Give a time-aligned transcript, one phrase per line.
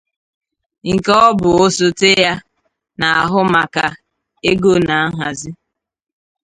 [0.93, 2.33] nke ọ bụ osote ya
[2.99, 3.85] na-ahụ maka
[4.49, 5.51] ego na nhàzi